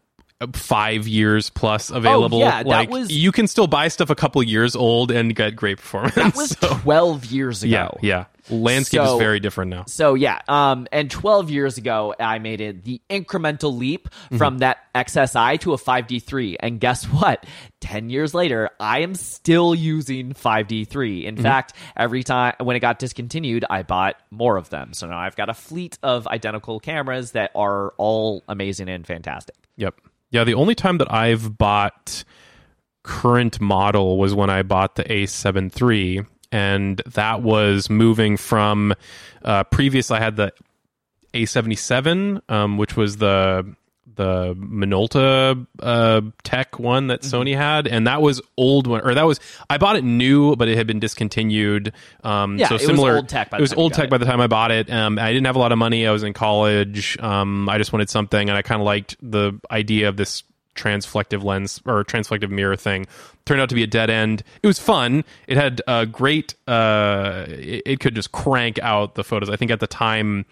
[0.54, 4.16] five years plus available Oh, yeah, that like was- you can still buy stuff a
[4.16, 7.98] couple years old and get great performance That was So, 12 years ago.
[8.02, 12.16] yeah yeah landscape So- is very different now So yeah, um, and 12 years ago,
[12.20, 14.38] I made it the incremental leap Mm-hmm.
[14.38, 17.46] from that XSI to a 5D3, and guess what?
[17.82, 21.24] 10 years later, I am still using 5D3.
[21.26, 21.44] In Mm-hmm.
[21.44, 24.94] fact, every time when it got discontinued, I bought more of them.
[24.94, 29.56] So now I've got a fleet of identical cameras that are all amazing and fantastic.
[29.78, 29.96] Yep.
[30.32, 32.24] Yeah, the only time that I've bought
[33.04, 38.94] current model was when I bought the A7 III, and that was moving from
[39.44, 40.12] uh, previous.
[40.12, 40.54] I had the
[41.34, 43.76] A77, um, which was the
[44.20, 47.36] the Minolta uh, Tech one that Mm-hmm.
[47.36, 50.68] Sony had, and that was old one, or that was I bought it new, but
[50.68, 51.94] it had been discontinued.
[52.24, 53.16] Um, Yeah, so it was similar.
[53.16, 54.10] old tech by it the was old tech it.
[54.10, 54.92] by the time I bought it.
[54.92, 56.06] Um, I didn't have a lot of money.
[56.06, 57.18] I was in college.
[57.20, 60.44] Um, I just wanted something, and I kind of liked the idea of this
[60.76, 63.06] transflective lens or transflective mirror thing.
[63.46, 64.44] Turned out to be a dead end.
[64.62, 65.24] It was fun.
[65.48, 66.56] It had a great.
[66.68, 69.50] Uh, it, it could just crank out the photos.
[69.50, 70.46] I think at the time,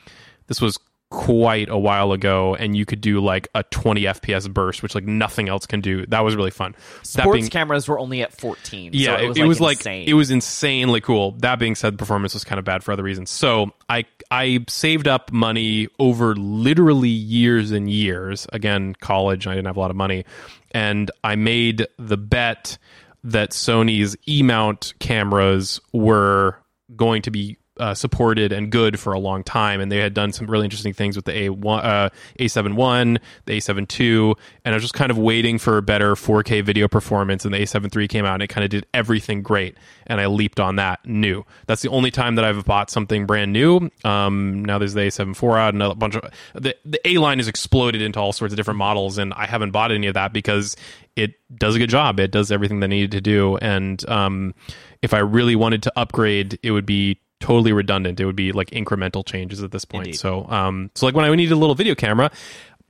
[0.48, 4.84] this was quite a while ago and you could do like a 20 fps burst
[4.84, 8.22] which like nothing else can do that was really fun Sports being cameras were only
[8.22, 8.92] at 14.
[8.94, 10.08] yeah, so it, was, like, insane.
[10.08, 11.32] it was insanely cool.
[11.40, 13.30] That being said, performance was kind of bad for other reasons.
[13.30, 18.48] So I I saved up money over literally years and years.
[18.54, 20.26] Again, college, I didn't have a lot of money,
[20.72, 22.78] and I made the bet
[23.24, 26.58] that Sony's E mount cameras were
[26.96, 30.32] going to be uh, supported and good for a long time, and they had done
[30.32, 32.10] some really interesting things with the A one, uh,
[32.40, 34.36] A7 one, the A7 two,
[34.66, 37.46] and I was just kind of waiting for a better 4K video performance.
[37.46, 40.28] And the A7 three came out, and it kind of did everything great, and I
[40.28, 41.46] leaped on that new.
[41.66, 43.90] That's the only time that I've bought something brand new.
[44.04, 47.40] Um, now there's the A7 four out, and a bunch of the the A line
[47.40, 50.34] has exploded into all sorts of different models, and I haven't bought any of that
[50.34, 50.76] because
[51.16, 52.20] it does a good job.
[52.20, 54.54] It does everything that needed to do, and um,
[55.02, 58.20] if I really wanted to upgrade, it would be totally redundant.
[58.20, 60.08] It would be like incremental changes at this point.
[60.08, 60.18] Indeed.
[60.20, 62.32] So, um, so like when I needed a little video camera,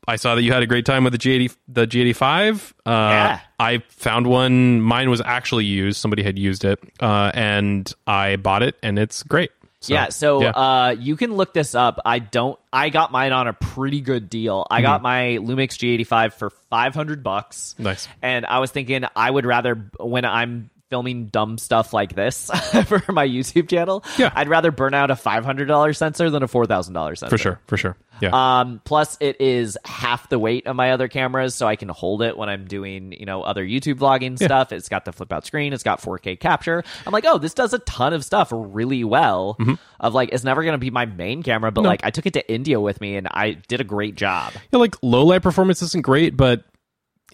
[0.08, 2.72] I saw that you had a great time with the G80, the G85.
[2.86, 3.40] Uh, Yeah.
[3.60, 4.80] I found one.
[4.82, 6.00] Mine was actually used.
[6.00, 9.52] Somebody had used it, uh, and I bought it, and it's great.
[9.80, 10.50] So, yeah, so yeah.
[10.52, 12.00] Uh, you can look this up.
[12.06, 12.58] I don't.
[12.74, 14.66] I got mine on a pretty good deal.
[14.72, 14.86] I Mm-hmm.
[14.86, 17.76] got my Lumix G85 for five hundred bucks.
[17.78, 18.08] Nice.
[18.22, 22.50] And I was thinking I would rather when I'm filming dumb stuff like this
[22.86, 24.04] for my YouTube channel.
[24.18, 24.32] Yeah.
[24.36, 27.30] I'd rather burn out a five hundred dollar sensor than a four thousand dollar sensor
[27.30, 27.98] for sure, for sure.
[28.20, 28.32] Yeah.
[28.62, 32.24] Um, plus, it is half the weight of my other cameras, so I can hold
[32.24, 34.72] it when I'm doing, you know, other YouTube vlogging stuff.
[34.72, 35.72] It's got the flip out screen.
[35.72, 36.84] It's got 4K capture.
[37.06, 39.56] I'm like, oh, this does a ton of stuff really well.
[39.60, 39.76] Mm-hmm.
[40.00, 42.52] Of like, it's never gonna be my main camera, but like, I took it to
[42.52, 44.54] India with me, and I did a great job.
[44.72, 46.64] yeah, like low light performance isn't great, but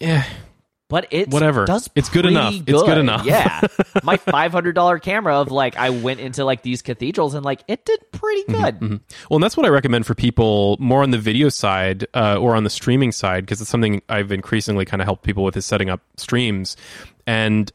[0.01, 0.25] yeah,
[0.89, 1.65] But it Whatever.
[1.65, 2.53] does It's good enough.
[2.67, 3.25] It's good enough.
[3.25, 3.61] yeah,
[4.03, 7.63] my five hundred dollar camera of like I went into like these cathedrals and like
[7.67, 8.99] it did pretty Mm-hmm, good.
[9.29, 12.55] Well, and that's what I recommend for people more on the video side uh, or
[12.55, 15.65] on the streaming side, because it's something I've increasingly kind of helped people with is
[15.65, 16.75] setting up streams.
[17.25, 17.71] And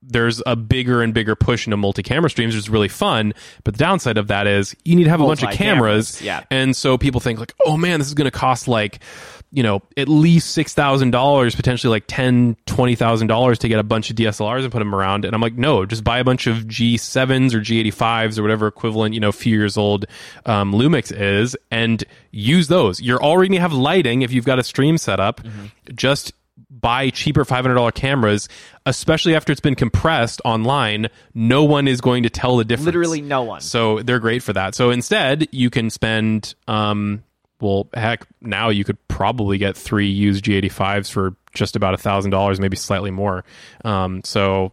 [0.00, 3.34] there's a bigger and bigger push into multi-camera streams, which is really fun.
[3.64, 6.22] But the downside of that is you need to have a bunch of Multi-cameras, cameras.
[6.22, 6.44] yeah.
[6.50, 9.00] And so people think like, oh man, this is going to cost like,
[9.52, 13.78] you know, at least six thousand dollars, potentially like ten, twenty thousand dollars to get
[13.78, 15.24] a bunch of DSLRs and put them around.
[15.24, 19.14] And I'm like, no, just buy a bunch of G7s or G85s or whatever equivalent,
[19.14, 20.06] you know, few years old
[20.46, 23.00] um, Lumix is, and use those.
[23.00, 25.40] You're already gonna have lighting if you've got a stream set up.
[25.94, 26.32] Just
[26.70, 28.48] buy cheaper $500 cameras,
[28.86, 31.08] especially after it's been compressed online.
[31.34, 32.86] No one is going to tell the difference.
[32.86, 33.60] Literally no one.
[33.60, 34.74] So they're great for that.
[34.74, 37.22] So instead, you can spend, um,
[37.60, 42.30] well, heck, now you could probably get three used G85s for just about a thousand
[42.30, 43.44] dollars, maybe slightly more.
[43.84, 44.72] Um, so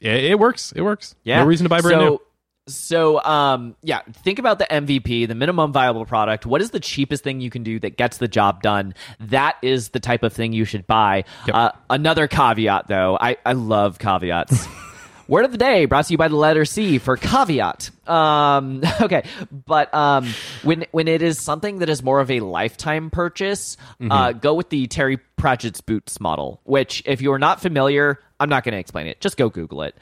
[0.00, 0.72] it, it works.
[0.72, 1.14] It works.
[1.22, 1.38] Yeah.
[1.38, 2.20] No reason to buy brand so, new.
[2.68, 6.46] So, um, yeah, think about the MVP, the minimum viable product.
[6.46, 8.92] What is the cheapest thing you can do that gets the job done?
[9.20, 11.24] That is the type of thing you should buy.
[11.50, 13.16] Uh, another caveat, though.
[13.20, 14.66] I, I love caveats.
[15.28, 17.90] Word of the day brought to you by the letter C for caveat.
[18.08, 20.28] Um, okay, but um,
[20.62, 23.76] when when it is something that is more of a lifetime purchase,
[24.10, 26.60] uh, go with the Terry Pratchett's boots model.
[26.64, 29.20] Which, if you are not familiar, I'm not going to explain it.
[29.20, 29.96] Just go Google it.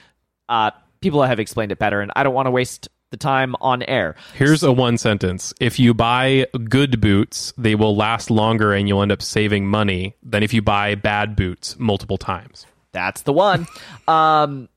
[0.48, 3.82] Uh, people have explained it better, and I don't want to waste the time on
[3.84, 4.16] air.
[4.34, 5.54] Here's a one sentence.
[5.60, 10.16] If you buy good boots, they will last longer and you'll end up saving money
[10.20, 12.66] than if you buy bad boots multiple times.
[12.90, 13.68] That's the one.
[14.08, 14.68] um,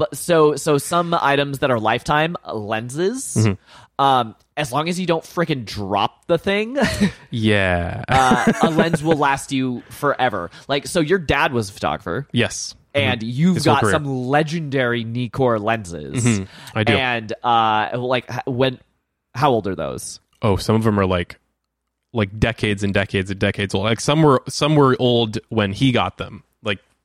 [0.00, 3.36] but so so some items that are lifetime lenses.
[3.38, 4.02] Mm-hmm.
[4.02, 6.78] Um, as long as you don't freaking drop the thing,
[7.30, 8.02] Yeah.
[8.08, 10.50] uh, a lens will last you forever.
[10.68, 12.26] Like so, your dad was a photographer.
[12.32, 12.74] yes.
[12.94, 16.24] And you've His got some legendary Nikkor lenses.
[16.24, 16.48] Mhm.
[16.74, 16.92] I do.
[16.94, 18.80] And uh, like when,
[19.34, 20.18] how old are those?
[20.42, 21.38] oh, some of them are like
[22.12, 23.84] like decades and decades and decades old.
[23.84, 26.42] Like some were some were old when he got them.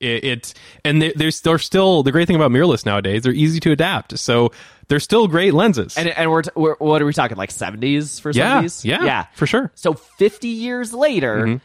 [0.05, 3.23] It, it and they, there's they're still the great thing about mirrorless nowadays.
[3.23, 4.51] They're easy to adapt, so
[4.87, 5.97] they're still great lenses.
[5.97, 8.61] And and we're, t- we're what are we talking like seventies for some yeah, of
[8.63, 8.85] these?
[8.85, 9.25] yeah, yeah.
[9.33, 9.71] for sure.
[9.75, 11.57] So fifty years later, Mm-hmm.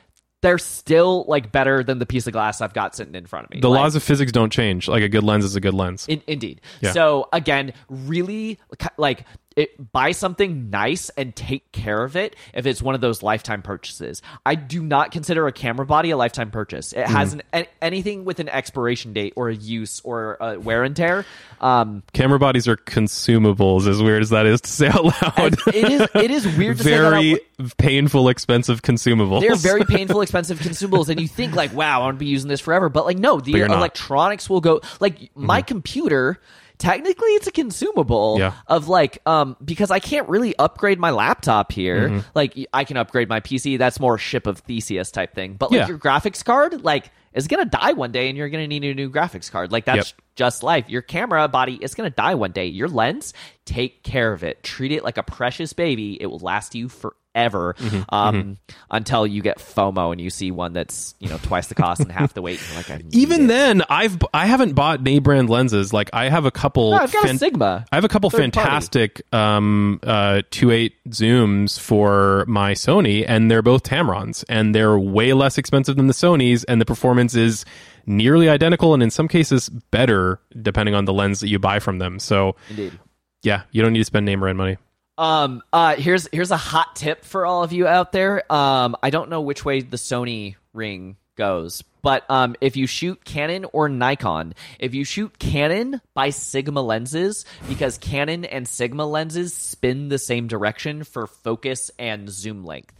[0.43, 3.51] they're still like better than the piece of glass I've got sitting in front of
[3.51, 3.61] me.
[3.61, 4.89] The Like, laws of physics don't change.
[4.89, 6.07] Like a good lens is a good lens.
[6.09, 6.63] In, indeed.
[6.81, 6.93] Yeah.
[6.93, 8.59] So again, really
[8.97, 9.27] like
[9.57, 13.63] it, buy something nice and take care of it if it's one of those lifetime
[13.63, 14.23] purchases.
[14.47, 16.93] I do not consider a camera body a lifetime purchase.
[16.93, 20.85] It has an, a- anything with an expiration date or a use or a wear
[20.85, 21.27] and tear.
[21.61, 25.55] Um, Camera bodies are consumables, as weird as that is to say out loud.
[25.67, 27.41] it is it is weird to say that out very
[27.79, 29.41] painful, expensive consumables.
[29.41, 32.49] They're very painful, expensive consumables, and you think like, "Wow, I want to be using
[32.49, 33.79] this forever." But like, no, the you're not.
[33.79, 34.81] Electronics will go.
[35.01, 36.41] Like my computer,
[36.81, 38.55] technically, it's a consumable Yeah.
[38.67, 42.09] of like, um, because I can't really upgrade my laptop here.
[42.09, 42.19] Mm-hmm.
[42.35, 43.79] Like, I can upgrade my PC.
[43.79, 45.55] That's more ship of Theseus type thing.
[45.55, 45.89] But like Yeah.
[45.89, 49.09] your graphics card, like, is gonna die one day, and you're gonna need a new
[49.09, 49.71] graphics card.
[49.71, 50.23] Like that's Yep.
[50.35, 50.89] just life.
[50.89, 52.67] Your camera body is going to die one day.
[52.67, 53.35] Your lens,
[53.67, 54.63] take care of it.
[54.65, 56.21] Treat it like a precious baby.
[56.21, 58.57] It will last you forever Mm-hmm, um,
[58.91, 62.11] until you get FOMO and you see one that's you know twice the cost and
[62.11, 62.61] half the weight.
[62.75, 63.47] And like, Even it.
[63.49, 65.93] then, I've I haven't bought name brand lenses.
[65.93, 66.91] Like I have a couple.
[66.91, 67.85] No, I've got a fan- Sigma.
[67.93, 68.43] I have a couple party.
[68.45, 75.33] fantastic um uh 2.8 zooms for my Sony and they're both Tamrons and they're way
[75.33, 77.65] less expensive than the Sony's and the performance is
[78.07, 81.99] nearly identical and in some cases better depending on the lens that you buy from
[81.99, 82.19] them.
[82.19, 82.99] So Indeed.
[83.43, 84.79] yeah, you don't need to spend name brand money.
[85.21, 88.51] Um, uh, here's here's a hot tip for all of you out there.
[88.51, 93.25] Um, I don't know which way the Sony ring goes, but um, if you shoot
[93.25, 99.55] Canon or Nikon, if you shoot Canon by Sigma lenses, because Canon and Sigma lenses
[99.55, 102.93] spin the same direction for focus and zoom length.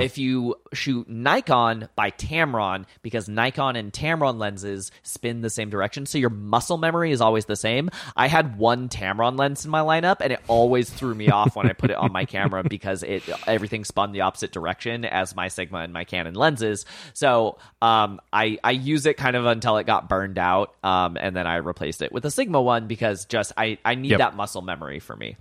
[0.00, 6.06] If you shoot Nikon by Tamron, because Nikon and Tamron lenses spin the same direction,
[6.06, 7.90] so your muscle memory is always the same.
[8.16, 11.68] I had one Tamron lens in my lineup, and it always threw me off when
[11.68, 15.48] I put it on my camera because it everything spun the opposite direction as my
[15.48, 16.86] Sigma and my Canon lenses.
[17.12, 21.34] So um, I I use it kind of until it got burned out, um, and
[21.34, 24.18] then I replaced it with a Sigma one because just I I need Yep.
[24.18, 25.36] that muscle memory for me.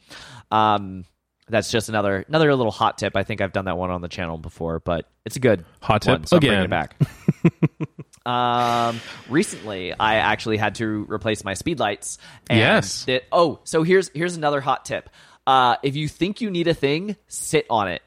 [0.51, 1.05] Um,
[1.47, 3.15] that's just another another little hot tip.
[3.15, 6.05] I think I've done that one on the channel before, but it's a good Hot
[6.05, 6.65] one, tip so I'm bringing again.
[6.65, 8.25] it back.
[8.25, 12.17] um, recently, I actually had to replace my speed lights.
[12.49, 13.05] And Yes.
[13.07, 15.09] it- oh, so here's here's another hot tip.
[15.47, 18.01] Uh, if you think you need a thing, sit on it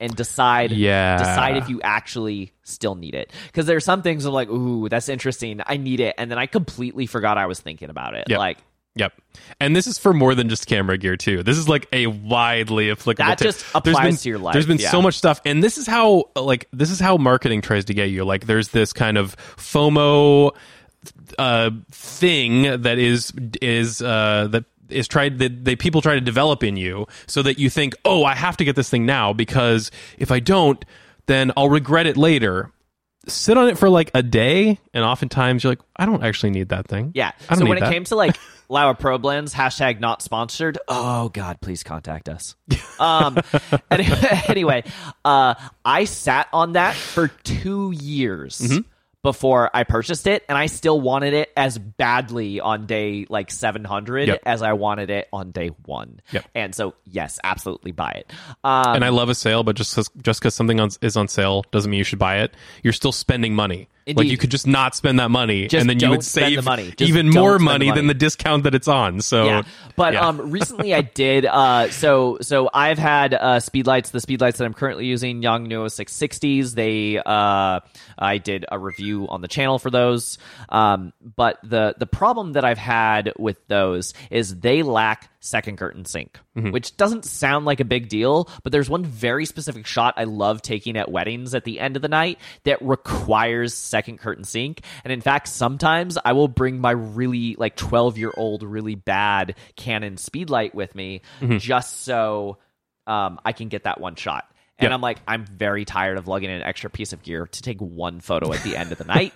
[0.00, 0.72] and decide.
[0.72, 1.18] Yeah.
[1.18, 3.32] decide if you actually still need it.
[3.46, 5.60] Because there are some things are like, ooh, that's interesting.
[5.66, 8.24] I need it, and then I completely forgot I was thinking about it.
[8.28, 8.38] Yep.
[8.38, 8.58] Like
[8.98, 9.12] Yep.
[9.60, 11.42] And this is for more than just camera gear too.
[11.42, 13.48] This is like a widely applicable That tip.
[13.48, 14.90] just There's applies been- to your life, There's been yeah.
[14.90, 18.08] so much stuff and this is how like this is how marketing tries to get
[18.08, 18.24] you.
[18.24, 20.52] Like there's this kind of FOMO
[21.38, 26.62] uh thing that is is uh that is tried that they people try to develop
[26.62, 29.90] in you so that you think, "Oh, I have to get this thing now because
[30.18, 30.84] if I don't,
[31.26, 32.70] then I'll regret it later."
[33.28, 36.68] Sit on it for like a day and oftentimes you're like, "I don't actually need
[36.68, 37.32] that thing." Yeah.
[37.54, 37.92] So when it that.
[37.92, 38.36] came to like
[38.70, 40.78] Laowa Probe lens, hashtag not sponsored.
[40.88, 42.54] Oh God, please contact us.
[42.98, 43.36] Um.
[43.90, 44.84] anyway, anyway,
[45.22, 45.52] uh,
[45.84, 48.58] I sat on that for two years.
[48.58, 48.78] Mm-hmm.
[49.26, 54.28] Before I purchased it, and I still wanted it as badly on day like 700
[54.28, 54.42] Yep.
[54.46, 56.20] as I wanted it on day one.
[56.30, 56.44] Yep.
[56.54, 58.32] And so, yes, absolutely buy it.
[58.62, 61.26] Um, and I love a sale, but just 'cause- just because something on, is on
[61.26, 62.54] sale doesn't mean you should buy it.
[62.84, 63.88] You're still spending money.
[64.14, 66.92] Like you could just not spend that money, Just and then you would save money.
[66.92, 68.08] Just even more spend the money, than money.
[68.08, 69.20] the discount that it's on.
[69.20, 69.62] So yeah
[69.96, 70.28] but yeah.
[70.28, 74.74] um recently i did uh so so i've had uh speedlights the speedlights that i'm
[74.74, 77.80] currently using Yongnuo 660s they uh
[78.18, 80.38] i did a review on the channel for those
[80.68, 86.04] um but the the problem that i've had with those is they lack second curtain
[86.04, 86.70] sync Mm-hmm.
[86.70, 90.62] which doesn't sound like a big deal but there's one very specific shot i love
[90.62, 95.12] taking at weddings at the end of the night that requires second curtain sync and
[95.12, 100.16] in fact sometimes i will bring my really like 12 year old really bad canon
[100.16, 101.58] speedlight with me Mm-hmm.
[101.58, 102.58] just so
[103.06, 104.94] um, i can get that one shot And Yeah.
[104.94, 108.20] I'm like, I'm very tired of lugging an extra piece of gear to take one
[108.20, 109.32] photo at the end of the night.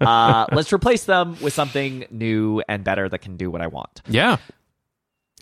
[0.00, 4.02] Uh, let's replace them with something new and better that can do what I want.
[4.08, 4.36] Yeah.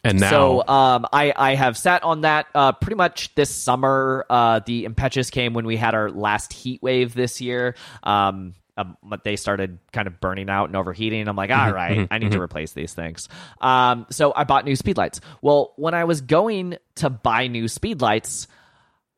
[0.04, 4.26] And now, So um, I I have sat on that uh, pretty much this summer.
[4.28, 7.76] Uh, the impetus came when we had our last heat wave this year.
[8.02, 11.28] Um, um, but they started kind of burning out and overheating.
[11.28, 13.28] I'm like, Mm-hmm, all right, I need to replace these things.
[13.60, 15.20] Um, so I bought new speedlights.
[15.42, 18.46] Well, when I was going to buy new speedlights,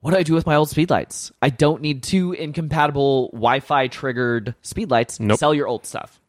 [0.00, 1.30] what do I do with my old speedlights?
[1.40, 5.20] I don't need two incompatible Wi-Fi triggered speedlights.
[5.20, 5.38] Nope.
[5.38, 6.20] Sell your old stuff.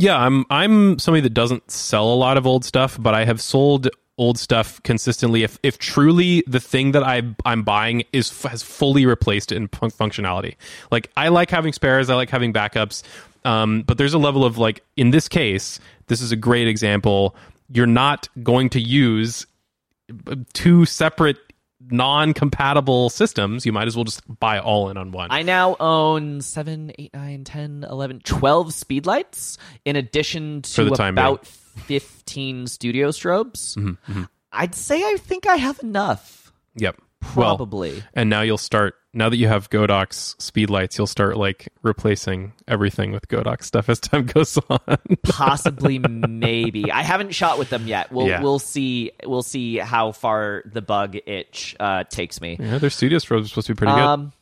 [0.00, 3.40] Yeah, I'm I'm somebody that doesn't sell a lot of old stuff, but I have
[3.40, 5.42] sold old stuff consistently.
[5.42, 9.68] If if truly the thing that I I'm buying is has fully replaced it in
[9.68, 10.56] fun- functionality.
[10.90, 13.02] Like I like having spares, I like having backups,
[13.44, 17.36] um, but there's a level of like in this case, this is a great example.
[17.72, 19.46] You're not going to use
[20.54, 21.38] two separate
[21.90, 26.40] non-compatible systems you might as well just buy all in on one I now own
[26.40, 33.76] 7, 8, 9, 10, 11, 12 speedlights in addition to about 15 studio strobes.
[33.76, 36.52] Mm-hmm, I'd say I think I have enough.
[36.74, 36.96] yep
[37.36, 38.02] Well, Probably.
[38.14, 43.12] and now you'll start now that you have Godox speedlights, you'll start like replacing everything
[43.12, 44.78] with Godox stuff as time goes on.
[45.24, 46.90] Possibly maybe.
[46.90, 48.10] I haven't shot with them yet.
[48.10, 48.40] We'll Yeah.
[48.42, 52.56] we'll see we'll see how far the bug itch uh, takes me.
[52.58, 54.32] yeah, their studio strobes are supposed to be pretty good.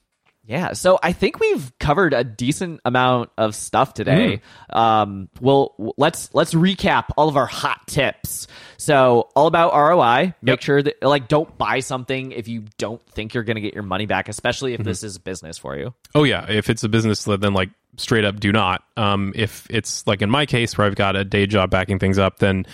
[0.48, 4.40] Yeah, so I think we've covered a decent amount of stuff today.
[4.72, 4.78] Hmm.
[4.78, 8.46] Um, well, let's let's recap all of our hot tips.
[8.78, 10.32] So, all about ROI.
[10.40, 10.62] Make Yep.
[10.62, 13.82] sure that like don't buy something if you don't think you're going to get your
[13.82, 14.80] money back, especially Mm-hmm.
[14.80, 15.92] if this is business for you.
[16.14, 18.82] Oh yeah, if it's a business, then like straight up do not.
[18.96, 22.18] Um, if it's like in my case where I've got a day job backing things
[22.18, 22.64] up, then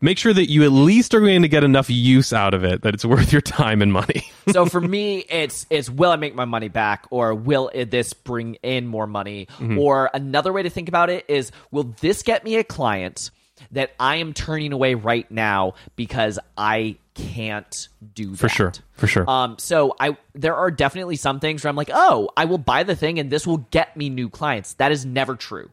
[0.00, 2.82] make sure that you at least are going to get enough use out of it
[2.82, 4.24] that it's worth your time and money.
[4.52, 8.54] so for me, it's it's will I make my money back, or will this bring
[8.56, 9.46] in more money?
[9.58, 9.78] Mm-hmm.
[9.78, 13.30] Or another way to think about it is, will this get me a client
[13.72, 19.28] that I am turning away right now because I can't do for sure, for sure.
[19.28, 22.82] Um, so I there are definitely some things where I'm like, oh, I will buy
[22.82, 24.74] the thing and this will get me new clients.
[24.74, 25.70] That is never true.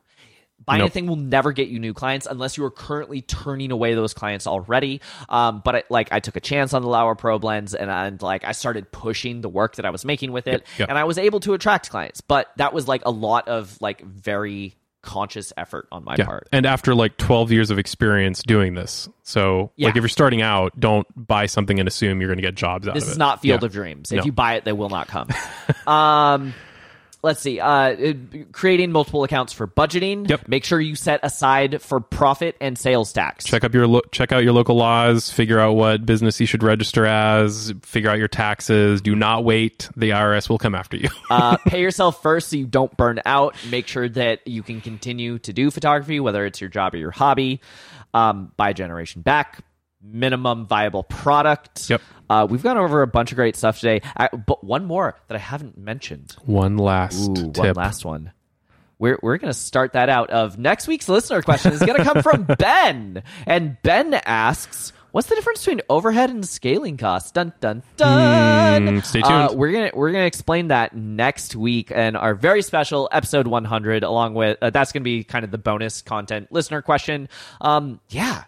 [0.67, 0.89] Buying Nope.
[0.89, 4.13] a thing will never get you new clients unless you are currently turning away those
[4.13, 4.99] clients already.
[5.29, 8.21] Um, but I, like I took a chance on the Laowa Probe lens and, and
[8.21, 10.89] like I started pushing the work that I was making with it, yep.
[10.89, 12.19] and I was able to attract clients.
[12.19, 14.75] But that was like a lot of like very
[15.07, 16.25] conscious effort on my yeah.
[16.25, 16.49] part.
[16.51, 19.07] And after like 12 years of experience doing this.
[19.23, 19.87] So, Yeah.
[19.87, 22.87] like if you're starting out, don't buy something and assume you're going to get jobs
[22.87, 22.95] out there.
[22.95, 23.11] This of it.
[23.13, 23.65] is not Field Yeah.
[23.67, 24.11] of Dreams.
[24.11, 24.19] No.
[24.19, 25.29] If you buy it, they will not come.
[25.87, 26.53] um,
[27.23, 27.59] let's see.
[27.59, 28.13] Uh,
[28.51, 30.29] creating multiple accounts for budgeting.
[30.29, 30.47] Yep.
[30.47, 33.45] Make sure you set aside for profit and sales tax.
[33.45, 36.63] check up your lo- check out your local laws figure out what business you should
[36.63, 41.09] register as figure out your taxes do not wait the irs will come after you
[41.29, 43.55] uh, pay yourself first so you don't burn out.
[43.69, 47.11] Make sure that you can continue to do photography, whether it's your job or your
[47.11, 47.61] hobby.
[48.13, 49.59] Um, buy a generation back.
[50.11, 51.89] Minimum viable product.
[51.89, 52.01] Yep.
[52.29, 55.35] Uh, we've gone over a bunch of great stuff today, I, but one more that
[55.35, 56.35] I haven't mentioned.
[56.45, 58.31] one last Ooh, tip one last one.
[58.99, 60.29] We're we're gonna start that out.
[60.31, 65.35] Of next week's listener question is gonna come from Ben, and Ben asks, "What's the
[65.35, 68.87] difference between overhead and scaling costs?" Dun dun dun.
[68.87, 69.59] Mm, stay Uh, tuned.
[69.59, 74.03] we're gonna we're gonna explain that next week in our very special episode 100.
[74.03, 77.29] Along with uh, that's gonna be kind of the bonus content listener question.
[77.61, 78.45] Um, yeah.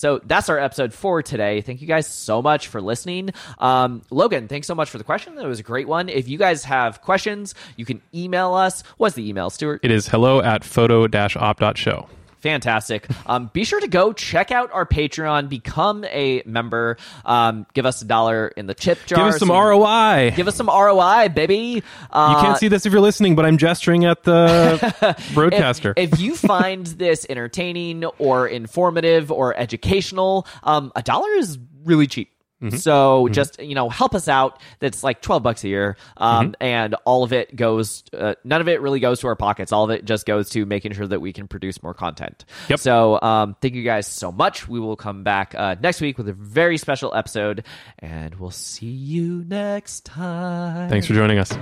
[0.00, 1.60] So that's our episode for today.
[1.60, 3.34] Thank you guys so much for listening.
[3.58, 5.34] Um, Logan, thanks so much for the question.
[5.34, 6.08] That was a great one.
[6.08, 8.82] If you guys have questions, you can email us.
[8.96, 9.80] What's the email, Stuart?
[9.82, 12.08] it is hello at photo-op.show
[12.40, 13.06] Fantastic.
[13.26, 18.02] Um, be sure to go check out our Patreon, become a member, um, give us
[18.02, 19.18] a dollar in the chip jar.
[19.18, 21.82] give us some so- roi Give us some ROI, baby.
[22.10, 26.14] Uh, you can't see this if you're listening but i'm gesturing at the broadcaster If,
[26.14, 32.30] if you find this entertaining or informative or educational, um, a dollar is really cheap.
[32.62, 32.76] Mm-hmm.
[32.76, 34.60] So just you know, help us out.
[34.78, 38.04] That's like twelve bucks a year, um, and all of it goes.
[38.12, 39.72] Uh, none of it really goes to our pockets.
[39.72, 42.44] All of it just goes to making sure that we can produce more content.
[42.68, 42.78] Yep.
[42.80, 44.68] So um, thank you guys so much.
[44.68, 47.64] We will come back uh, next week with a very special episode,
[47.98, 50.90] and we'll see you next time.
[50.90, 51.52] thanks for joining us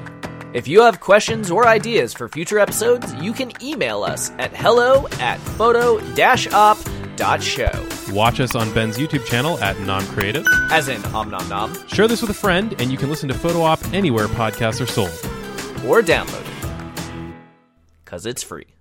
[0.55, 5.07] If you have questions or ideas for future episodes, you can email us at hello
[5.21, 6.15] at photo-op.show.
[8.15, 12.23] watch us on ben's youtube channel at non-creative As in om nom nom, share this
[12.23, 15.11] with a friend and you can listen to photo op anywhere podcasts are sold
[15.85, 16.47] or download it.
[18.05, 18.78] Because it's free.